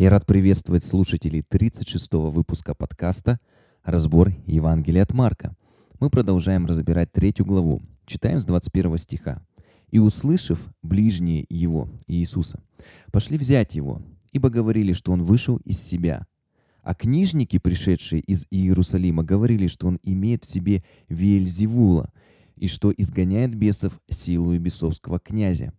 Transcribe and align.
Я 0.00 0.08
рад 0.08 0.24
приветствовать 0.24 0.82
слушателей 0.82 1.44
36-го 1.46 2.30
выпуска 2.30 2.74
подкаста 2.74 3.38
«Разбор 3.84 4.30
Евангелия 4.46 5.02
от 5.02 5.12
Марка». 5.12 5.54
Мы 6.00 6.08
продолжаем 6.08 6.64
разбирать 6.64 7.12
третью 7.12 7.44
главу. 7.44 7.82
Читаем 8.06 8.40
с 8.40 8.46
21 8.46 8.96
стиха. 8.96 9.42
«И 9.90 9.98
услышав 9.98 10.58
ближние 10.82 11.44
его, 11.50 11.90
Иисуса, 12.06 12.62
пошли 13.12 13.36
взять 13.36 13.74
его, 13.74 14.00
ибо 14.32 14.48
говорили, 14.48 14.94
что 14.94 15.12
он 15.12 15.22
вышел 15.22 15.58
из 15.66 15.78
себя. 15.82 16.26
А 16.82 16.94
книжники, 16.94 17.58
пришедшие 17.58 18.22
из 18.22 18.46
Иерусалима, 18.50 19.22
говорили, 19.22 19.66
что 19.66 19.86
он 19.86 19.98
имеет 20.02 20.46
в 20.46 20.50
себе 20.50 20.82
Вельзевула 21.10 22.10
и 22.56 22.68
что 22.68 22.90
изгоняет 22.90 23.54
бесов 23.54 24.00
силою 24.08 24.60
бесовского 24.60 25.20
князя. 25.20 25.74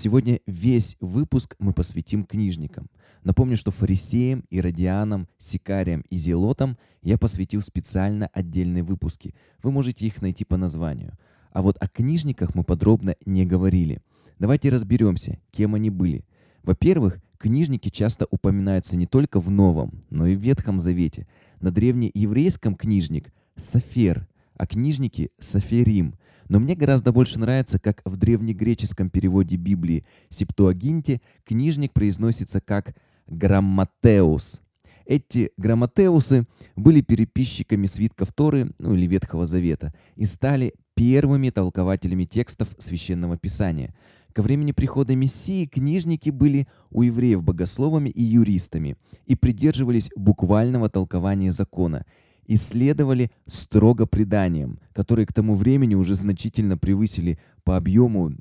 Сегодня 0.00 0.38
весь 0.46 0.96
выпуск 1.00 1.56
мы 1.58 1.72
посвятим 1.72 2.22
книжникам. 2.22 2.88
Напомню, 3.24 3.56
что 3.56 3.72
фарисеям, 3.72 4.44
иродианам, 4.48 5.26
сикариям 5.38 6.04
и 6.08 6.14
зелотам 6.14 6.78
я 7.02 7.18
посвятил 7.18 7.62
специально 7.62 8.28
отдельные 8.28 8.84
выпуски. 8.84 9.34
Вы 9.60 9.72
можете 9.72 10.06
их 10.06 10.22
найти 10.22 10.44
по 10.44 10.56
названию. 10.56 11.18
А 11.50 11.62
вот 11.62 11.76
о 11.80 11.88
книжниках 11.88 12.54
мы 12.54 12.62
подробно 12.62 13.16
не 13.26 13.44
говорили. 13.44 14.00
Давайте 14.38 14.68
разберемся, 14.68 15.40
кем 15.50 15.74
они 15.74 15.90
были. 15.90 16.24
Во-первых, 16.62 17.18
книжники 17.36 17.88
часто 17.88 18.28
упоминаются 18.30 18.96
не 18.96 19.06
только 19.06 19.40
в 19.40 19.50
Новом, 19.50 20.04
но 20.10 20.28
и 20.28 20.36
в 20.36 20.40
Ветхом 20.40 20.78
Завете. 20.78 21.26
На 21.60 21.72
древнееврейском 21.72 22.76
книжник– 22.76 23.32
Сафер, 23.56 24.27
а 24.58 24.66
книжники– 24.66 25.30
Саферим– 25.38 26.14
но 26.48 26.58
мне 26.58 26.74
гораздо 26.74 27.12
больше 27.12 27.38
нравится, 27.38 27.78
как 27.78 28.00
в 28.04 28.16
древнегреческом 28.16 29.10
переводе 29.10 29.56
Библии 29.56 30.04
Септуагинте 30.30 31.20
книжник 31.44 31.92
произносится 31.92 32.60
как 32.60 32.94
«грамматеус». 33.26 34.60
Эти 35.04 35.52
грамматеусы 35.56 36.46
были 36.76 37.00
переписчиками 37.00 37.86
свитков 37.86 38.32
Торы, 38.32 38.72
ну 38.78 38.94
или 38.94 39.06
Ветхого 39.06 39.46
Завета, 39.46 39.94
и 40.16 40.24
стали 40.26 40.74
первыми 40.94 41.48
толкователями 41.50 42.24
текстов 42.24 42.68
Священного 42.78 43.38
Писания. 43.38 43.94
Ко 44.34 44.42
времени 44.42 44.72
прихода 44.72 45.16
Мессии 45.16 45.64
книжники 45.64 46.28
были 46.28 46.68
у 46.90 47.02
евреев 47.02 47.42
богословами 47.42 48.10
и 48.10 48.22
юристами 48.22 48.96
и 49.24 49.34
придерживались 49.34 50.10
буквального 50.14 50.88
толкования 50.88 51.52
закона– 51.52 52.04
исследовали 52.48 53.30
строго 53.46 54.06
преданиям, 54.06 54.80
которые 54.92 55.26
к 55.26 55.32
тому 55.32 55.54
времени 55.54 55.94
уже 55.94 56.14
значительно 56.14 56.76
превысили 56.76 57.38
по 57.62 57.76
объему, 57.76 58.32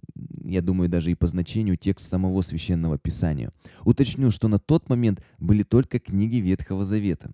я 0.44 0.61
думаю, 0.61 0.89
даже 0.89 1.11
и 1.11 1.16
по 1.16 1.27
значению 1.27 1.77
текст 1.77 2.08
самого 2.08 2.41
Священного 2.41 2.97
Писания. 2.97 3.52
Уточню, 3.83 4.31
что 4.31 4.47
на 4.47 4.58
тот 4.58 4.89
момент 4.89 5.22
были 5.38 5.63
только 5.63 6.00
книги 6.00 6.38
Ветхого 6.38 6.85
Завета. 6.85 7.31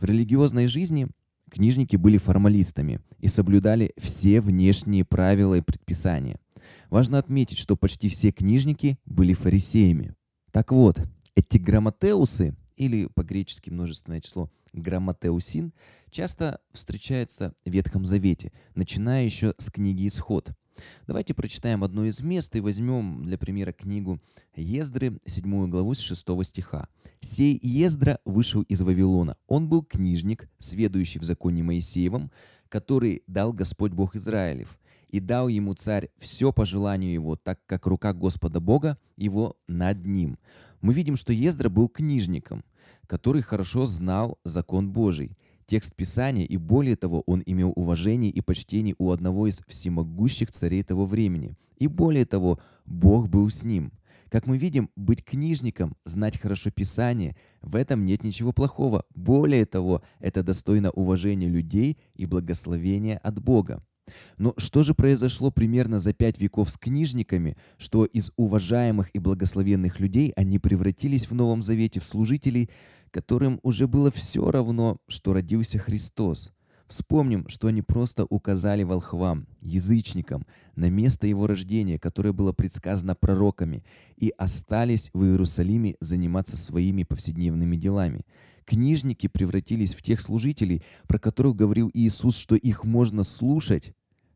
В 0.00 0.04
религиозной 0.04 0.66
жизни 0.66 1.08
книжники 1.50 1.96
были 1.96 2.16
формалистами 2.16 3.00
и 3.20 3.28
соблюдали 3.28 3.92
все 3.98 4.40
внешние 4.40 5.04
правила 5.04 5.54
и 5.54 5.60
предписания. 5.60 6.40
Важно 6.88 7.18
отметить, 7.18 7.58
что 7.58 7.76
почти 7.76 8.08
все 8.08 8.32
книжники 8.32 8.98
были 9.04 9.34
фарисеями. 9.34 10.14
Так 10.52 10.72
вот, 10.72 10.98
эти 11.34 11.58
грамотеусы, 11.58 12.56
или 12.76 13.06
по-гречески 13.06 13.70
множественное 13.70 14.20
число 14.20 14.50
грамматеусин, 14.74 15.72
часто 16.10 16.60
встречается 16.72 17.54
в 17.64 17.70
Ветхом 17.70 18.04
Завете, 18.04 18.52
начиная 18.74 19.24
еще 19.24 19.54
с 19.58 19.70
книги 19.70 20.06
«Исход». 20.06 20.50
Давайте 21.06 21.34
прочитаем 21.34 21.84
одно 21.84 22.04
из 22.04 22.20
мест 22.20 22.54
и 22.56 22.60
возьмем 22.60 23.24
для 23.24 23.38
примера 23.38 23.72
книгу 23.72 24.20
Ездры, 24.56 25.18
7 25.24 25.70
главу 25.70 25.94
с 25.94 26.00
6 26.00 26.26
стиха. 26.44 26.88
«Сей 27.20 27.58
Ездра 27.62 28.18
вышел 28.24 28.62
из 28.62 28.82
Вавилона. 28.82 29.36
Он 29.46 29.68
был 29.68 29.84
книжник, 29.84 30.48
сведущий 30.58 31.20
в 31.20 31.24
законе 31.24 31.62
Моисеевом, 31.62 32.32
который 32.68 33.22
дал 33.28 33.52
Господь 33.52 33.92
Бог 33.92 34.16
Израилев, 34.16 34.76
и 35.08 35.20
дал 35.20 35.46
ему 35.46 35.74
царь 35.74 36.10
все 36.18 36.52
по 36.52 36.66
желанию 36.66 37.12
его, 37.12 37.36
так 37.36 37.60
как 37.66 37.86
рука 37.86 38.12
Господа 38.12 38.58
Бога 38.58 38.98
его 39.16 39.56
над 39.68 40.04
ним». 40.04 40.38
Мы 40.80 40.92
видим, 40.92 41.16
что 41.16 41.32
Ездра 41.32 41.70
был 41.70 41.88
книжником– 41.88 42.64
который 43.06 43.42
хорошо 43.42 43.86
знал 43.86 44.38
закон 44.44 44.90
Божий, 44.90 45.36
текст 45.66 45.94
Писания, 45.94 46.44
и 46.44 46.56
более 46.56 46.96
того, 46.96 47.22
он 47.26 47.42
имел 47.46 47.72
уважение 47.74 48.30
и 48.30 48.40
почтение 48.40 48.94
у 48.98 49.10
одного 49.10 49.46
из 49.46 49.60
всемогущих 49.66 50.50
царей 50.50 50.82
того 50.82 51.06
времени. 51.06 51.56
И 51.78 51.86
более 51.86 52.24
того, 52.24 52.58
Бог 52.84 53.28
был 53.28 53.50
с 53.50 53.62
ним. 53.62 53.92
Как 54.30 54.46
мы 54.46 54.58
видим, 54.58 54.90
быть 54.96 55.24
книжником, 55.24 55.96
знать 56.04 56.40
хорошо 56.40 56.70
Писание, 56.70 57.36
в 57.62 57.76
этом 57.76 58.04
нет 58.04 58.24
ничего 58.24 58.52
плохого. 58.52 59.04
Более 59.14 59.64
того, 59.64 60.02
это 60.18 60.42
достойно 60.42 60.90
уважения 60.90 61.48
людей 61.48 61.98
и 62.16 62.26
благословения 62.26 63.18
от 63.18 63.40
Бога. 63.40 63.82
Но 64.38 64.54
что 64.56 64.82
же 64.82 64.94
произошло 64.94 65.50
примерно 65.50 65.98
за 65.98 66.12
пять 66.12 66.40
веков 66.40 66.70
с 66.70 66.76
книжниками, 66.76 67.56
что 67.78 68.04
из 68.04 68.32
уважаемых 68.36 69.10
и 69.14 69.18
благословенных 69.18 70.00
людей 70.00 70.32
они 70.36 70.58
превратились 70.58 71.28
в 71.28 71.34
Новом 71.34 71.62
Завете 71.62 72.00
в 72.00 72.04
служителей, 72.04 72.70
которым 73.10 73.60
уже 73.62 73.86
было 73.86 74.10
все 74.10 74.50
равно, 74.50 74.98
что 75.08 75.32
родился 75.32 75.78
Христос? 75.78 76.52
Вспомним, 76.86 77.48
что 77.48 77.68
они 77.68 77.80
просто 77.80 78.26
указали 78.28 78.82
волхвам, 78.82 79.46
язычникам, 79.60 80.46
на 80.76 80.90
место 80.90 81.26
его 81.26 81.46
рождения, 81.46 81.98
которое 81.98 82.32
было 82.32 82.52
предсказано 82.52 83.14
пророками, 83.14 83.84
и 84.16 84.32
остались 84.36 85.10
в 85.14 85.24
Иерусалиме 85.24 85.96
заниматься 86.00 86.56
своими 86.58 87.04
повседневными 87.04 87.76
делами. 87.76 88.26
Книжники 88.64 89.26
превратились 89.26 89.94
в 89.94 90.02
тех 90.02 90.20
служителей, 90.20 90.82
про 91.06 91.18
которых 91.18 91.56
говорил 91.56 91.90
Иисус, 91.92 92.36
что 92.36 92.56
их 92.56 92.84
можно 92.84 93.24
слушать. 93.24 93.92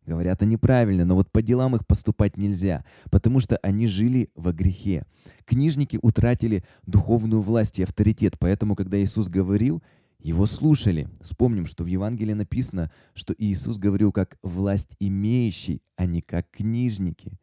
Говорят 0.07 0.43
они 0.43 0.57
правильно, 0.57 1.05
но 1.05 1.15
вот 1.15 1.31
по 1.31 1.43
делам 1.43 1.77
их 1.77 1.87
поступать 1.87 2.39
нельзя, 2.39 2.85
потому 3.11 3.41
что 3.41 3.59
они 3.59 3.87
жили 3.87 4.31
во 4.35 4.53
грехе. 4.53 5.05
Книжники 5.45 5.99
утратили 6.01 6.65
духовную 6.87 7.43
власть 7.43 7.79
и 7.79 7.83
авторитет, 7.83 8.39
поэтому, 8.39 8.75
когда 8.75 9.03
Иисус 9.03 9.29
говорил, 9.29 9.83
его 10.23 10.47
слушали. 10.47 11.09
Вспомним, 11.21 11.67
что 11.67 11.85
в 11.85 11.89
Евангелии 11.89 12.33
написано, 12.33 12.91
что 13.15 13.35
Иисус 13.37 13.79
говорил 13.79 14.11
как 14.11 14.39
власть 14.43 14.97
имеющий, 14.99 15.83
а 15.97 16.07
не 16.07 16.23
как 16.23 16.51
книжники. 16.51 17.39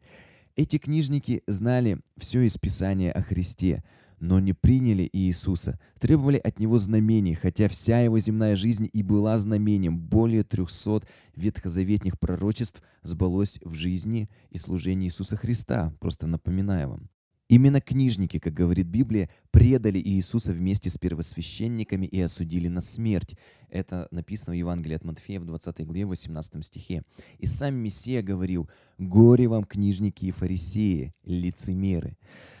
Эти 0.56 0.78
книжники 0.78 1.42
знали 1.46 2.00
все 2.16 2.40
из 2.42 2.58
Писания 2.58 3.12
о 3.12 3.22
Христе, 3.22 3.84
но 4.18 4.40
не 4.40 4.52
приняли 4.52 5.08
Иисуса, 5.12 5.78
требовали 5.98 6.38
от 6.38 6.58
Него 6.58 6.78
знамений, 6.78 7.34
хотя 7.34 7.68
вся 7.68 8.00
Его 8.00 8.18
земная 8.18 8.56
жизнь 8.56 8.88
и 8.92 9.02
была 9.02 9.38
знамением. 9.38 9.98
Более 9.98 10.42
трехсот 10.42 11.06
ветхозаветных 11.34 12.18
пророчеств 12.18 12.82
сбылось 13.02 13.58
в 13.62 13.74
жизни 13.74 14.28
и 14.50 14.58
служении 14.58 15.06
Иисуса 15.06 15.36
Христа, 15.36 15.92
просто 16.00 16.26
напоминаю 16.26 16.88
вам. 16.90 17.10
Именно 17.48 17.80
книжники, 17.80 18.40
как 18.40 18.54
говорит 18.54 18.88
Библия, 18.88 19.30
предали 19.52 20.00
Иисуса 20.00 20.52
вместе 20.52 20.90
с 20.90 20.98
первосвященниками 20.98 22.04
и 22.04 22.20
осудили 22.20 22.66
на 22.66 22.80
смерть. 22.80 23.36
Это 23.68 24.08
написано 24.10 24.52
в 24.52 24.58
Евангелии 24.58 24.96
от 24.96 25.04
Матфея 25.04 25.38
в 25.38 25.44
20 25.44 25.86
главе 25.86 26.06
18 26.06 26.64
стихе. 26.64 27.04
И 27.38 27.46
сам 27.46 27.76
Мессия 27.76 28.20
говорил, 28.22 28.68
«Горе 28.98 29.46
вам, 29.46 29.62
книжники 29.62 30.24
и 30.24 30.32
фарисеи, 30.32 31.14
лицемеры». 31.22 32.16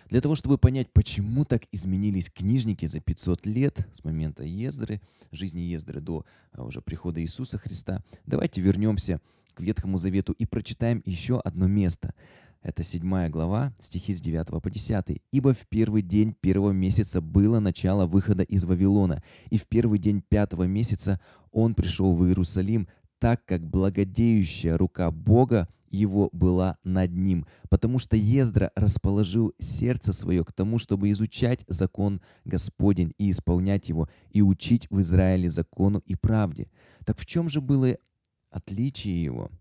Для 0.08 0.20
того, 0.20 0.36
чтобы 0.36 0.56
понять, 0.56 0.92
почему 0.92 1.44
так 1.44 1.62
изменились 1.72 2.30
книжники 2.30 2.86
за 2.86 3.00
500 3.00 3.44
лет 3.44 3.88
с 3.92 4.04
момента 4.04 4.44
Ездры, 4.44 5.00
жизни 5.32 5.62
Ездры 5.62 6.00
до 6.00 6.24
а, 6.52 6.62
уже 6.62 6.80
прихода 6.80 7.20
Иисуса 7.20 7.58
Христа, 7.58 8.04
давайте 8.24 8.60
вернемся 8.60 9.20
к 9.54 9.60
Ветхому 9.60 9.98
Завету 9.98 10.32
и 10.32 10.46
прочитаем 10.46 11.02
еще 11.04 11.40
одно 11.40 11.66
место– 11.66 12.14
это 12.66 12.82
седьмая 12.82 13.28
глава, 13.28 13.72
стихи 13.78 14.12
с 14.12 14.20
9 14.20 14.60
по 14.60 14.70
10. 14.70 15.22
«Ибо 15.30 15.54
в 15.54 15.68
первый 15.68 16.02
день 16.02 16.34
первого 16.34 16.72
месяца 16.72 17.20
было 17.20 17.60
начало 17.60 18.06
выхода 18.06 18.42
из 18.42 18.64
Вавилона, 18.64 19.22
и 19.50 19.56
в 19.56 19.68
первый 19.68 20.00
день 20.00 20.20
пятого 20.20 20.64
месяца 20.64 21.20
он 21.52 21.76
пришел 21.76 22.12
в 22.12 22.26
Иерусалим, 22.26 22.88
так 23.20 23.44
как 23.44 23.64
благодеющая 23.64 24.76
рука 24.76 25.12
Бога 25.12 25.68
его 25.90 26.28
была 26.32 26.76
над 26.82 27.12
ним, 27.12 27.46
потому 27.70 28.00
что 28.00 28.16
Ездра 28.16 28.72
расположил 28.74 29.54
сердце 29.58 30.12
свое 30.12 30.44
к 30.44 30.52
тому, 30.52 30.80
чтобы 30.80 31.10
изучать 31.10 31.64
закон 31.68 32.20
Господень 32.44 33.14
и 33.16 33.30
исполнять 33.30 33.88
его, 33.88 34.08
и 34.30 34.42
учить 34.42 34.88
в 34.90 34.98
Израиле 34.98 35.48
закону 35.48 36.02
и 36.04 36.16
правде. 36.16 36.68
Так 37.04 37.16
в 37.16 37.26
чем 37.26 37.48
же 37.48 37.60
было 37.60 37.96
отличие 38.50 39.22
его? 39.22 39.52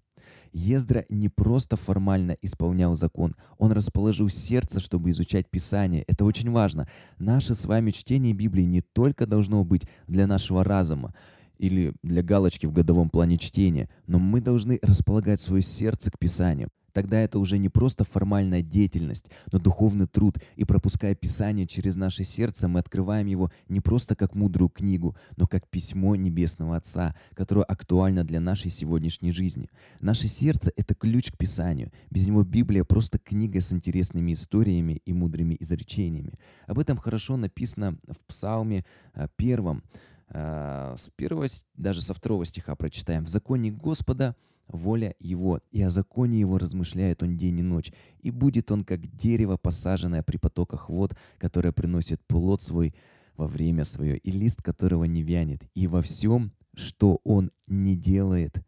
Ездра 0.53 1.05
не 1.09 1.29
просто 1.29 1.75
формально 1.75 2.37
исполнял 2.41 2.95
закон, 2.95 3.35
он 3.57 3.71
расположил 3.71 4.29
сердце, 4.29 4.79
чтобы 4.79 5.09
изучать 5.09 5.49
Писание. 5.49 6.03
Это 6.07 6.25
очень 6.25 6.51
важно. 6.51 6.87
Наше 7.17 7.55
с 7.55 7.65
вами 7.65 7.91
чтение 7.91 8.33
Библии 8.33 8.63
не 8.63 8.81
только 8.81 9.25
должно 9.25 9.63
быть 9.63 9.83
для 10.07 10.27
нашего 10.27 10.63
разума, 10.63 11.13
или 11.57 11.93
для 12.03 12.21
галочки 12.21 12.65
в 12.65 12.73
годовом 12.73 13.09
плане 13.09 13.37
чтения, 13.37 13.89
но 14.07 14.19
мы 14.19 14.41
должны 14.41 14.79
располагать 14.81 15.39
свое 15.39 15.61
сердце 15.61 16.11
к 16.11 16.19
Писанию. 16.19 16.69
Тогда 16.95 17.19
это 17.19 17.39
уже 17.39 17.57
не 17.57 17.67
просто 17.67 18.05
формальная 18.05 18.61
деятельность, 18.61 19.25
но 19.51 19.59
духовный 19.59 20.07
труд, 20.07 20.37
и 20.55 20.63
пропуская 20.63 21.13
Писание 21.13 21.67
через 21.67 21.97
наше 21.97 22.23
сердце, 22.23 22.69
мы 22.69 22.79
открываем 22.79 23.27
его 23.27 23.51
не 23.67 23.81
просто 23.81 24.15
как 24.15 24.33
мудрую 24.33 24.69
книгу, 24.69 25.13
но 25.35 25.45
как 25.45 25.67
письмо 25.67 26.15
Небесного 26.15 26.77
Отца, 26.77 27.13
которое 27.33 27.65
актуально 27.65 28.23
для 28.23 28.39
нашей 28.39 28.71
сегодняшней 28.71 29.33
жизни. 29.33 29.69
Наше 29.99 30.29
сердце— 30.29 30.71
это 30.77 30.95
ключ 30.95 31.33
к 31.33 31.37
Писанию. 31.37 31.91
Без 32.09 32.27
него 32.27 32.43
Библия 32.43 32.85
просто 32.85 33.19
книга 33.19 33.59
с 33.59 33.73
интересными 33.73 34.31
историями 34.31 35.01
и 35.05 35.11
мудрыми 35.11 35.57
изречениями. 35.59 36.39
Об 36.65 36.79
этом 36.79 36.97
хорошо 36.97 37.35
написано 37.35 37.97
в 38.07 38.19
Псалме 38.25 38.85
э, 39.13 39.27
первом, 39.35 39.83
э, 40.29 40.95
с 40.97 41.09
первого, 41.17 41.47
даже 41.75 42.01
со 42.01 42.13
второго 42.13 42.45
стиха 42.45 42.73
прочитаем. 42.75 43.25
«В 43.25 43.29
законе 43.29 43.69
Господа 43.69 44.37
воля 44.67 45.15
Его, 45.19 45.59
и 45.71 45.81
о 45.81 45.89
законе 45.89 46.39
Его 46.39 46.57
размышляет 46.57 47.23
Он 47.23 47.37
день 47.37 47.59
и 47.59 47.63
ночь, 47.63 47.91
и 48.19 48.31
будет 48.31 48.71
Он, 48.71 48.83
как 48.83 49.05
дерево, 49.15 49.57
посаженное 49.57 50.23
при 50.23 50.37
потоках 50.37 50.89
вод, 50.89 51.15
которое 51.37 51.71
приносит 51.71 52.21
плод 52.27 52.61
свой 52.61 52.93
во 53.37 53.47
время 53.47 53.83
свое, 53.83 54.17
и 54.17 54.31
лист 54.31 54.61
которого 54.61 55.03
не 55.05 55.23
вянет, 55.23 55.61
и 55.73 55.87
во 55.87 56.01
всем, 56.01 56.51
что 56.73 57.19
Он 57.23 57.51
не 57.67 57.95
делает, 57.95 58.63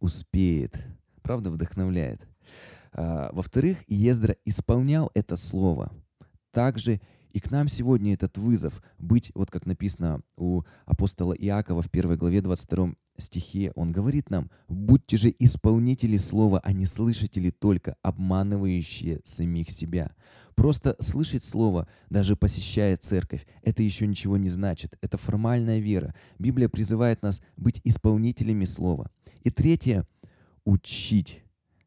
успеет». 0.00 0.76
Правда, 1.22 1.50
вдохновляет. 1.50 2.26
А, 2.92 3.30
во-вторых, 3.32 3.78
Ездра 3.88 4.36
исполнял 4.44 5.10
это 5.14 5.36
слово. 5.36 5.92
Также 6.50 7.00
и 7.32 7.40
к 7.40 7.50
нам 7.50 7.68
сегодня 7.68 8.12
этот 8.12 8.36
вызов 8.36 8.82
быть, 8.98 9.32
вот 9.34 9.50
как 9.50 9.64
написано 9.64 10.20
у 10.36 10.62
апостола 10.84 11.32
Иакова 11.32 11.80
в 11.80 11.90
первой 11.90 12.16
главе 12.16 12.42
22 12.42 12.94
стихе, 13.18 13.72
он 13.74 13.92
говорит 13.92 14.30
нам, 14.30 14.50
«Будьте 14.68 15.16
же 15.16 15.34
исполнители 15.38 16.16
слова, 16.16 16.60
а 16.62 16.72
не 16.72 16.86
слышатели 16.86 17.50
только, 17.50 17.96
обманывающие 18.02 19.20
самих 19.24 19.70
себя». 19.70 20.12
Просто 20.54 20.96
слышать 21.00 21.44
слово, 21.44 21.88
даже 22.10 22.36
посещая 22.36 22.96
церковь, 22.96 23.46
это 23.62 23.82
еще 23.82 24.06
ничего 24.06 24.36
не 24.36 24.48
значит. 24.48 24.96
Это 25.00 25.16
формальная 25.16 25.78
вера. 25.78 26.14
Библия 26.38 26.68
призывает 26.68 27.22
нас 27.22 27.40
быть 27.56 27.80
исполнителями 27.84 28.66
слова. 28.66 29.10
И 29.42 29.50
третье— 29.50 30.06
учить 30.64 31.42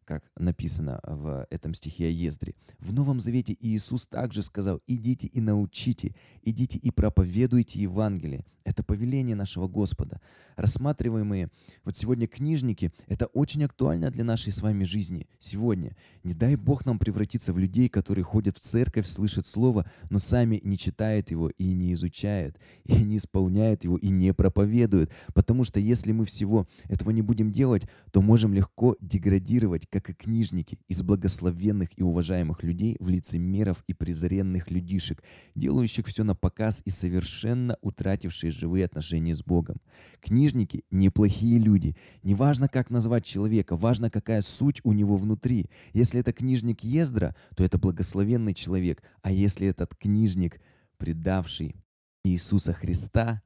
как 0.06 0.24
написано 0.38 1.00
в 1.04 1.48
этом 1.50 1.74
стихе 1.74 2.06
о 2.06 2.10
Ездре. 2.10 2.56
В 2.80 2.94
Новом 2.94 3.20
Завете 3.20 3.58
Иисус 3.60 4.08
также 4.08 4.42
сказал, 4.42 4.82
идите 4.88 5.28
и 5.28 5.42
научите, 5.42 6.16
идите 6.44 6.78
и 6.78 6.92
проповедуйте 6.92 7.80
Евангелие. 7.82 8.46
Это 8.66 8.84
повеление 8.84 9.36
нашего 9.36 9.68
Господа. 9.68 10.20
Рассматриваемые 10.56 11.50
вот 11.84 11.96
сегодня 11.96 12.26
книжники, 12.26 12.92
это 13.06 13.28
очень 13.28 13.64
актуально 13.64 14.10
для 14.10 14.24
нашей 14.24 14.52
с 14.52 14.62
вами 14.62 14.86
жизни 14.86 15.28
сегодня. 15.38 15.96
Не 16.24 16.34
дай 16.34 16.56
Бог 16.56 16.84
нам 16.84 16.98
превратиться 16.98 17.54
в 17.54 17.60
людей, 17.60 17.90
которые 17.90 18.24
ходят 18.24 18.58
в 18.58 18.62
церковь, 18.62 19.08
слышат 19.08 19.46
Слово, 19.46 19.88
но 20.10 20.18
сами 20.18 20.60
не 20.64 20.80
читают 20.80 21.30
его 21.30 21.50
и 21.50 21.74
не 21.74 21.94
изучают, 21.94 22.58
и 22.86 22.96
не 23.04 23.18
исполняют 23.18 23.84
его, 23.84 23.98
и 23.98 24.10
не 24.10 24.34
проповедуют. 24.34 25.12
Потому 25.36 25.64
что 25.64 25.80
если 25.80 26.12
мы 26.12 26.26
всего 26.26 26.68
этого 26.86 27.12
не 27.12 27.22
будем 27.22 27.52
делать, 27.52 27.84
то 28.12 28.24
можем 28.24 28.56
легко 28.56 28.98
деградировать, 29.00 29.88
как 29.96 30.10
и 30.10 30.14
книжники, 30.14 30.78
из 30.90 31.02
благословенных 31.04 31.98
и 31.98 32.04
уважаемых 32.04 32.64
людей 32.64 32.98
в 33.00 33.08
лицемеров 33.08 33.82
и 33.88 33.94
презренных 33.94 34.70
людишек, 34.70 35.24
делающих 35.56 36.06
все 36.08 36.26
на 36.26 36.36
показ 36.36 36.82
и 36.84 36.90
совершенно 36.90 37.78
утратившие 37.82 38.52
живые 38.52 38.84
отношения 38.84 39.34
с 39.34 39.42
Богом. 39.42 39.78
Книжники– 40.20 40.84
неплохие 40.92 41.60
люди. 41.60 41.96
Неважно, 42.24 42.68
как 42.68 42.90
назвать 42.90 43.24
человека, 43.24 43.78
важно, 43.78 44.10
какая 44.10 44.42
суть 44.42 44.82
у 44.84 44.92
него 44.92 45.16
внутри. 45.16 45.70
Если 45.94 46.20
это 46.20 46.34
книжник 46.34 46.84
Ездра, 46.84 47.34
то 47.56 47.64
это 47.64 47.78
благословенный 47.78 48.54
человек. 48.54 49.02
А 49.22 49.32
если 49.32 49.66
этот 49.66 49.96
книжник, 49.96 50.60
предавший 50.98 51.78
Иисуса 52.26 52.74
Христа, 52.74 53.42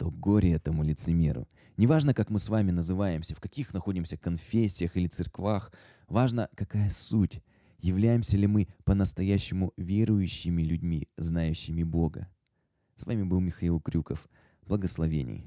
то 0.00 0.10
горе 0.10 0.54
этому 0.54 0.82
лицемеру. 0.82 1.46
Неважно, 1.76 2.14
как 2.14 2.30
мы 2.30 2.38
с 2.38 2.48
вами 2.48 2.70
называемся, 2.70 3.34
в 3.34 3.40
каких 3.40 3.74
находимся 3.74 4.16
конфессиях 4.16 4.96
или 4.96 5.08
церквах, 5.08 5.74
важно, 6.08 6.48
какая 6.56 6.88
суть. 6.88 7.42
Являемся 7.80 8.38
ли 8.38 8.46
мы 8.46 8.68
по-настоящему 8.84 9.74
верующими 9.76 10.62
людьми, 10.62 11.08
знающими 11.18 11.82
Бога? 11.82 12.28
С 12.96 13.04
вами 13.04 13.24
был 13.24 13.40
Михаил 13.40 13.78
Крюков. 13.78 14.26
Благословений. 14.62 15.44